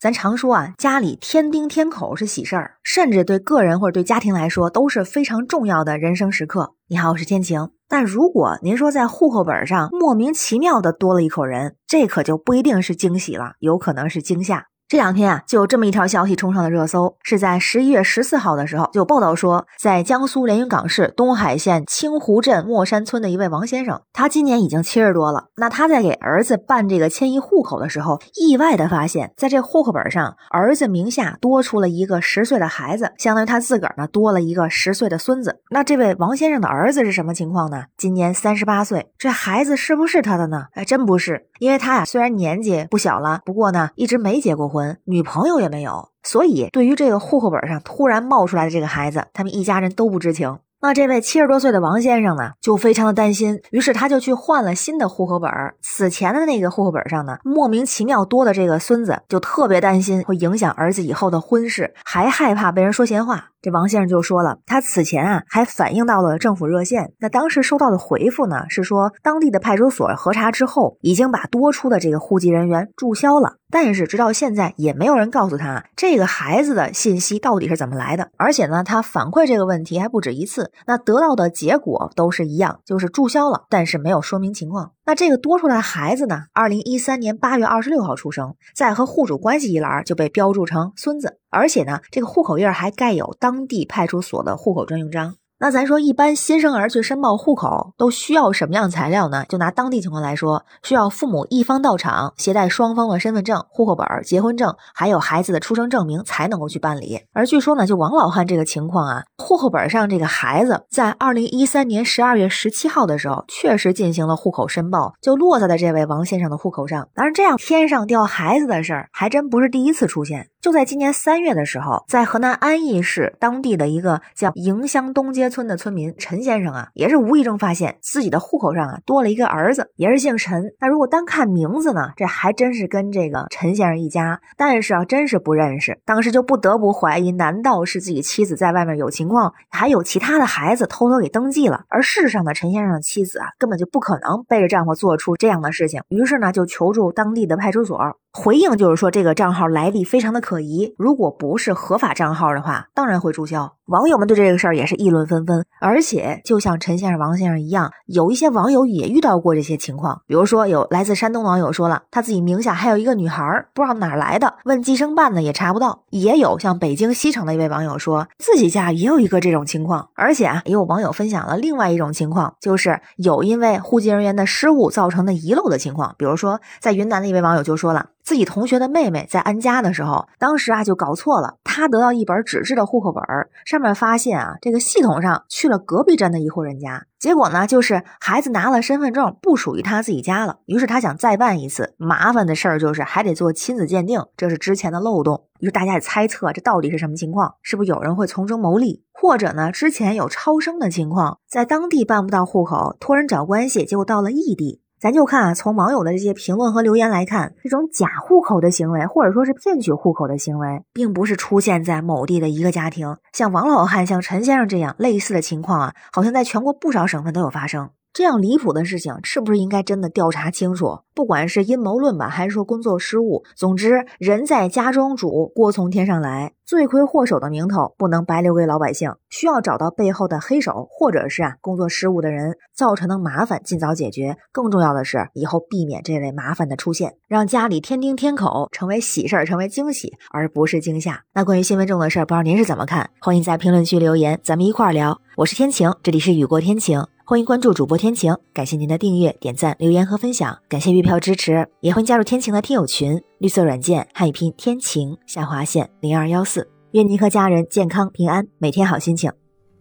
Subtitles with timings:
[0.00, 6.74] 咱常说啊，家里添丁添口是喜事儿，甚至对个人或者对家庭来说都是非常重要的人生时刻。
[6.86, 7.70] 你好，我是天晴。
[7.88, 14.68] 但如果您说在户口本上莫名其妙的多了一口人，这可就不一定是惊喜了，有可能是惊吓。
[14.88, 25.48] 这两天啊，就有这么一条消息冲上了热搜，是在十一月十四号的时候，就有报道说，在江苏连云港市东海县清湖镇莫山村的一位王先生，他今年已经七十多了。
[25.56, 35.60] 那他在给儿子办这个迁移户口的时候，意外的发现，在这户口本上，儿子名下多出了一个十岁的孩子，相当于他自个儿呢多了一个十岁的孙子。
[35.70, 37.84] 那这位王先生的儿子是什么情况呢？
[37.98, 40.68] 今年三十八岁，这孩子是不是他的呢？
[40.72, 44.77] 哎，真不是，因为他呀虽然年纪不小了，不过呢一直没结过婚。
[45.04, 50.58] 女朋友也没有，所以对于这个户口本上突然冒出来的这个孩子，他们一家人都不知情。
[50.80, 55.50] 那这位七十多岁的王先生呢，就非常的担心，于是他就去换了新的户口本。
[55.82, 63.50] 此前的那个户口本上呢，莫名其妙多的这个孙子，就特别担心会影响儿子以后的婚事，还害怕被人说闲话。
[63.60, 84.92] 这王先生就说了，他此前啊还反映到了政府热线，那当时收到的回复呢是说，当地的派出所核查之后，已经把多出的这个户籍人员注销了，但是直到现在也没有人告诉他这个孩子的信息到底是怎么来的，而且呢，他反馈这个问题还不止一次，那得到的结果都是一样，就是注销了，但是没有说明情况。
[85.08, 86.42] 那这个多出来的孩子呢？
[86.52, 95.36] 二零一三年八月二十六号出生，在和户主关系一栏就被标注成孙子，而且呢，这个户口页还盖有当地派出所的户口专用章。
[95.60, 99.44] 那咱说，一般新生儿去申报户口都需要什么样材料呢？
[99.48, 107.22] 就拿当地情况来说，需要父母一方到场，携带双方的身份证、户口本、结婚证，还有孩子的出生证明才能够去办理。
[107.32, 117.08] 而据说呢，就王老汉这个情况啊，户口本上这个孩子在二零一三年十二月十七号的时候确实进行了户口申报，就落在了这位王先生的户口上。
[117.14, 120.50] 当然，这样天上掉孩子的事儿还真不是第一次出现。
[120.60, 130.64] 就在今年三月的时候，在河南安邑市当地的一个叫营乡东街村的村民陈先生啊，也是无意中发现自己的户口上啊多了一个儿子，也是姓陈。
[130.80, 136.00] 那如果单看名字呢，这还真是跟这个陈先生一家，但是啊，真是不认识。
[136.04, 141.84] 当时就不得不怀疑，难道是自己妻子在外面有情况，还有其他的孩子偷偷给登记了？
[141.88, 146.02] 而事实上呢，陈先生的妻子啊，根本就不可能背着丈夫做出这样的事情。
[146.08, 147.96] 于是呢，就求助当地的派出所。
[148.32, 153.74] 回应就是说，这个账号来历非常的可疑，如果不是合法账号的话，当然会注销。
[153.86, 160.20] 网友们对这个事儿也是议论纷纷，而且就像陈先生、王先生一样，有一些网友也遇到过这些情况。
[160.26, 166.02] 比如说，有来自山东网友说了，他自己名下还有一个女孩，不知道哪儿来的，问计生办呢也查不到。
[166.10, 176.14] 也有像北京西城的一位网友说自己家也有一个这种情况，而且啊，也有网友分享了另外一种情况，就是有因为户籍人员的失误造成的遗漏的情况。
[176.18, 178.10] 比如说，在云南的一位网友就说了。
[178.28, 181.56] 自己同学的妹妹在安家的时候，当时啊就搞错了。
[181.64, 183.24] 他得到一本纸质的户口本，
[183.64, 187.06] 上面发现啊这个系统上去了隔壁镇的一户人家。
[187.18, 190.58] 结果呢，就是孩子拿了身份证，不属于他自己家了。
[190.66, 195.46] 于是他想再办一次，麻烦的事儿就是还得做亲子鉴定，这是之前的漏洞。
[195.60, 197.54] 于是大家也猜测这到底是什么情况？
[197.62, 199.04] 是不是有人会从中牟利？
[199.14, 204.82] 或者呢，之前有超生的情况，在当地办不到户口，托人找关系，结果到了异地。
[205.00, 213.16] 咱就看啊，从网友的这些评论和留言来看，这种假户口的行为，或者说是骗取户口的行为，并不是出现在某地的一个家庭。
[213.32, 217.90] 像王老汉、像陈先生这样类似的情况啊，好像在全国不少省份都有发生。
[218.18, 220.98] 这样离谱的事情，是不是应该真的调查清楚？
[221.14, 234.36] 不管是阴谋论吧，还是说工作失误，总之人在家中煮，锅从天上来，罪魁祸首的名头不能白留给老百姓，需要找到背后的黑手，或者是啊工作失误的人造成的麻烦，尽早解决。
[234.50, 241.22] 更重要的是，以后避免这类麻烦的出现，让家里添丁添口，成为喜事儿，成为惊喜，而不是惊吓。
[241.34, 243.10] 那关于新闻中的事儿，不知道您是怎么看？
[243.20, 245.20] 欢迎在评论区留言，咱们一块儿聊。
[245.36, 247.06] 我是天晴，这里是雨过天晴。
[247.28, 259.30] 欢迎关注主播天晴，感谢您的订阅、点赞、留言和分享，感谢月票支持，也欢迎加入天晴的听友群，绿色软件汉语拼天晴下划线零二幺四，愿您和家人健康平安，每天好心情，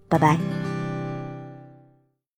[0.10, 0.67] 拜拜。